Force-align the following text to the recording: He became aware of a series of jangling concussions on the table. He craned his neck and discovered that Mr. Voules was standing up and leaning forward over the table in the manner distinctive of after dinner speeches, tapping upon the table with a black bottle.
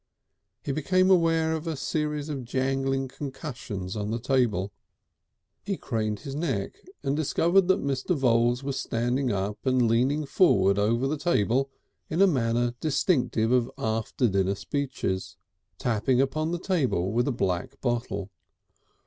He 0.63 0.71
became 0.71 1.11
aware 1.11 1.53
of 1.53 1.67
a 1.67 1.75
series 1.75 2.27
of 2.27 2.43
jangling 2.43 3.07
concussions 3.07 3.95
on 3.95 4.09
the 4.09 4.17
table. 4.19 4.71
He 5.63 5.77
craned 5.77 6.21
his 6.21 6.33
neck 6.33 6.79
and 7.03 7.15
discovered 7.15 7.67
that 7.67 7.83
Mr. 7.83 8.17
Voules 8.17 8.63
was 8.63 8.79
standing 8.79 9.31
up 9.31 9.63
and 9.63 9.87
leaning 9.87 10.25
forward 10.25 10.79
over 10.79 11.05
the 11.05 11.19
table 11.19 11.69
in 12.09 12.17
the 12.17 12.25
manner 12.25 12.73
distinctive 12.79 13.51
of 13.51 13.69
after 13.77 14.27
dinner 14.27 14.55
speeches, 14.55 15.37
tapping 15.77 16.19
upon 16.19 16.51
the 16.51 16.57
table 16.57 17.11
with 17.11 17.27
a 17.27 17.31
black 17.31 17.79
bottle. 17.79 18.31